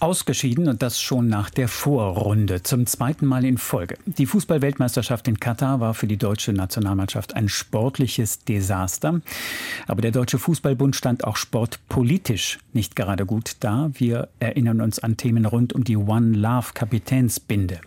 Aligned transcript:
Ausgeschieden 0.00 0.68
und 0.68 0.82
das 0.82 1.00
schon 1.00 1.28
nach 1.28 1.50
der 1.50 1.68
Vorrunde, 1.68 2.62
zum 2.62 2.86
zweiten 2.86 3.26
Mal 3.26 3.44
in 3.44 3.58
Folge. 3.58 3.98
Die 4.06 4.26
Fußballweltmeisterschaft 4.26 5.28
in 5.28 5.38
Katar 5.38 5.80
war 5.80 5.94
für 5.94 6.06
die 6.06 6.16
deutsche 6.16 6.52
Nationalmannschaft 6.52 7.36
ein 7.36 7.48
sportliches 7.48 8.44
Desaster. 8.44 9.20
Aber 9.86 10.00
der 10.02 10.10
Deutsche 10.10 10.38
Fußballbund 10.38 10.96
stand 10.96 11.24
auch 11.24 11.36
sportpolitisch 11.36 12.58
nicht 12.72 12.96
gerade 12.96 13.26
gut 13.26 13.56
da. 13.60 13.90
Wir 13.94 14.28
erinnern 14.38 14.80
uns 14.80 14.98
an 15.00 15.16
Themen 15.16 15.44
rund 15.44 15.74
um 15.74 15.84
die 15.84 15.96
One 15.96 16.36
Love 16.36 16.68
Kapitänsbinde. 16.74 17.80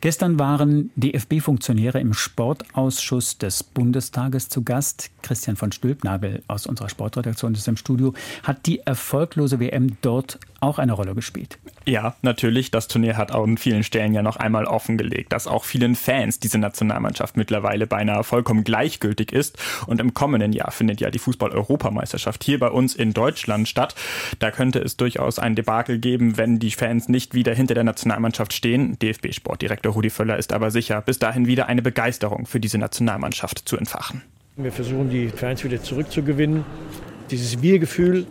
Gestern 0.00 0.38
waren 0.38 0.90
DFB-Funktionäre 0.96 2.00
im 2.00 2.14
Sportausschuss 2.14 3.38
des 3.38 3.62
Bundestages 3.62 4.48
zu 4.48 4.62
Gast. 4.62 5.10
Christian 5.22 5.56
von 5.56 5.72
Stülpnagel 5.72 6.42
aus 6.48 6.66
unserer 6.66 6.88
Sportredaktion 6.88 7.54
ist 7.54 7.68
im 7.68 7.76
Studio. 7.76 8.14
Hat 8.42 8.66
die 8.66 8.80
erfolglose 8.80 9.60
WM 9.60 9.96
dort 10.02 10.38
auch 10.64 10.78
eine 10.78 10.92
Rolle 10.92 11.14
gespielt? 11.14 11.58
Ja, 11.86 12.16
natürlich. 12.22 12.70
Das 12.70 12.88
Turnier 12.88 13.16
hat 13.16 13.30
auch 13.30 13.44
an 13.44 13.58
vielen 13.58 13.84
Stellen 13.84 14.14
ja 14.14 14.22
noch 14.22 14.36
einmal 14.36 14.64
offengelegt, 14.64 15.32
dass 15.32 15.46
auch 15.46 15.64
vielen 15.64 15.94
Fans 15.94 16.40
diese 16.40 16.58
Nationalmannschaft 16.58 17.36
mittlerweile 17.36 17.86
beinahe 17.86 18.24
vollkommen 18.24 18.64
gleichgültig 18.64 19.32
ist. 19.32 19.58
Und 19.86 20.00
im 20.00 20.14
kommenden 20.14 20.52
Jahr 20.52 20.70
findet 20.70 21.00
ja 21.00 21.10
die 21.10 21.18
Fußball-Europameisterschaft 21.18 22.42
hier 22.42 22.58
bei 22.58 22.68
uns 22.68 22.94
in 22.94 23.12
Deutschland 23.12 23.68
statt. 23.68 23.94
Da 24.38 24.50
könnte 24.50 24.80
es 24.80 24.96
durchaus 24.96 25.38
ein 25.38 25.54
Debakel 25.54 25.98
geben, 25.98 26.36
wenn 26.36 26.58
die 26.58 26.70
Fans 26.70 27.08
nicht 27.08 27.34
wieder 27.34 27.54
hinter 27.54 27.74
der 27.74 27.84
Nationalmannschaft 27.84 28.52
stehen. 28.52 28.98
DFB-Sportdirektor 28.98 29.92
Rudi 29.92 30.10
Völler 30.10 30.38
ist 30.38 30.52
aber 30.52 30.70
sicher, 30.70 31.00
bis 31.02 31.18
dahin 31.18 31.46
wieder 31.46 31.66
eine 31.66 31.82
Begeisterung 31.82 32.46
für 32.46 32.60
diese 32.60 32.78
Nationalmannschaft 32.78 33.68
zu 33.68 33.76
entfachen. 33.76 34.22
Wir 34.56 34.72
versuchen, 34.72 35.10
die 35.10 35.28
Fans 35.28 35.64
wieder 35.64 35.82
zurückzugewinnen. 35.82 36.64
Dieses 37.30 37.60
Wir-Gefühl 37.60 38.26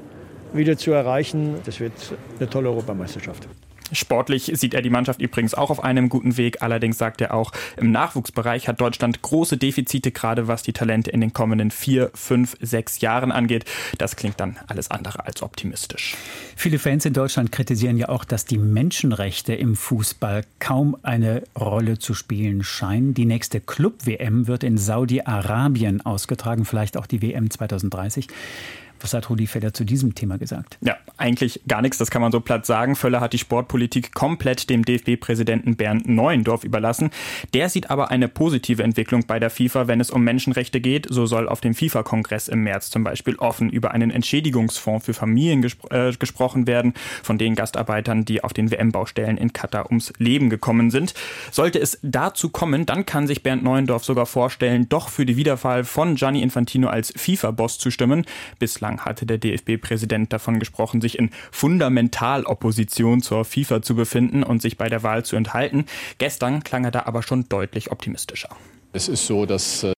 wieder 0.54 0.78
zu 0.78 0.92
erreichen, 0.92 1.56
das 1.66 1.80
wird 1.80 1.94
eine 2.40 2.50
tolle 2.50 2.70
Europameisterschaft. 2.70 3.48
Sportlich 3.94 4.52
sieht 4.56 4.74
er 4.74 4.82
die 4.82 4.90
Mannschaft 4.90 5.22
übrigens 5.22 5.54
auch 5.54 5.70
auf 5.70 5.84
einem 5.84 6.10
guten 6.10 6.38
Weg. 6.38 6.62
Allerdings 6.62 6.98
sagt 6.98 7.22
er 7.22 7.34
auch, 7.34 7.52
im 7.78 7.92
Nachwuchsbereich 7.92 8.68
hat 8.68 8.82
Deutschland 8.82 9.22
große 9.22 9.58
Defizite, 9.58 10.12
gerade 10.12 10.48
was 10.48 10.64
die 10.64 10.74
Talente 10.74 11.12
in 11.12 11.22
den 11.22 11.34
kommenden 11.34 11.70
vier, 11.70 12.10
fünf, 12.16 12.58
sechs 12.60 13.02
Jahren 13.02 13.32
angeht. 13.32 13.66
Das 13.98 14.16
klingt 14.16 14.40
dann 14.40 14.58
alles 14.68 14.90
andere 14.90 15.26
als 15.26 15.44
optimistisch. 15.44 16.16
Viele 16.56 16.80
Fans 16.80 17.06
in 17.06 17.14
Deutschland 17.14 17.52
kritisieren 17.52 17.98
ja 17.98 18.10
auch, 18.10 18.26
dass 18.26 18.46
die 18.46 18.58
Menschenrechte 18.58 19.54
im 19.54 19.76
Fußball 19.76 20.44
kaum 20.60 20.98
eine 21.04 21.44
Rolle 21.60 22.00
zu 22.00 22.14
spielen 22.14 22.64
scheinen. 22.64 23.14
Die 23.14 23.26
nächste 23.26 23.60
Club-WM 23.60 24.48
wird 24.48 24.64
in 24.64 24.78
Saudi-Arabien 24.78 26.02
ausgetragen, 26.06 26.66
vielleicht 26.66 26.98
auch 26.98 27.06
die 27.06 27.22
WM 27.22 27.52
2030. 27.52 28.28
Was 29.04 29.14
hat 29.14 29.30
Rudi 29.30 29.48
Völler 29.48 29.74
zu 29.74 29.84
diesem 29.84 30.16
Thema 30.16 30.38
gesagt? 30.38 30.78
Ja, 30.80 30.96
eigentlich 31.18 31.60
gar 31.68 31.82
nichts, 31.82 31.98
das 31.98 32.10
kann 32.10 32.22
man 32.22 32.32
so 32.32 32.40
platt 32.40 32.66
sagen. 32.66 32.96
Völler 32.96 33.20
hat 33.20 33.34
die 33.34 33.38
Sportpolitik 33.38 34.14
komplett 34.14 34.70
dem 34.70 34.86
DFB-Präsidenten 34.86 35.76
Bernd 35.76 36.08
Neuendorf 36.08 36.64
überlassen. 36.64 37.12
Der 37.54 37.68
sieht 37.68 37.90
aber 37.90 38.12
eine 38.12 38.30
positive 38.30 38.82
Entwicklung 38.82 39.26
bei 39.28 39.40
der 39.40 39.50
FIFA, 39.50 39.88
wenn 39.88 40.00
es 40.00 40.10
um 40.10 40.24
Menschenrechte 40.24 40.80
geht. 40.80 41.08
So 41.10 41.26
soll 41.26 41.50
auf 41.50 41.60
dem 41.60 41.76
FIFA-Kongress 41.76 42.48
im 42.48 42.64
März 42.64 42.92
zum 42.92 43.04
Beispiel 43.04 43.36
offen 43.36 43.70
über 43.70 43.92
einen 43.92 44.10
Entschädigungsfonds 44.10 45.06
für 45.06 45.14
Familien 45.14 45.62
gespro 45.62 45.90
äh, 45.90 46.14
gesprochen 46.14 46.66
werden, 46.66 46.94
von 47.22 47.38
den 47.38 47.56
Gastarbeitern, 47.56 48.24
die 48.24 48.42
auf 48.42 48.54
den 48.54 48.72
WM-Baustellen 48.72 49.38
in 49.38 49.52
Katar 49.52 49.88
ums 49.88 50.14
Leben 50.18 50.50
gekommen 50.50 50.92
sind. 50.92 51.14
Sollte 51.52 51.80
es 51.80 52.00
dazu 52.04 52.48
kommen, 52.48 52.86
dann 52.86 53.06
kann 53.06 53.28
sich 53.28 53.44
Bernd 53.44 53.64
Neuendorf 53.64 54.06
sogar 54.06 54.26
vorstellen, 54.26 54.88
doch 54.88 55.10
für 55.10 55.26
die 55.26 55.36
Wiederwahl 55.36 55.84
von 55.84 56.16
Gianni 56.16 56.42
Infantino 56.42 56.88
als 56.88 57.14
FIFA-Boss 57.18 57.80
zu 57.80 57.92
stimmen. 57.92 58.26
Bislang 58.60 58.93
Bislang 58.94 59.06
hatte 59.06 59.26
der 59.26 59.38
DFB-Präsident 59.38 60.34
davon 60.34 60.60
gesprochen, 60.60 61.02
sich 61.02 61.18
in 61.18 61.32
Fundamentalopposition 61.52 63.22
zur 63.22 63.46
FIFA 63.46 63.82
zu 63.82 63.96
befinden 63.96 64.44
und 64.44 64.62
sich 64.62 64.78
bei 64.78 64.90
der 64.90 65.04
Wahl 65.04 65.26
zu 65.26 65.36
enthalten. 65.36 65.86
Gestern 66.18 66.64
klang 66.64 66.86
er 66.86 66.92
da 66.92 67.04
aber 67.06 67.24
schon 67.24 67.48
deutlich 67.50 67.92
optimistischer. 67.92 68.50
Es 68.92 69.08
ist 69.08 69.26
so, 69.26 69.46
dass 69.46 69.84
äh, 69.84 69.94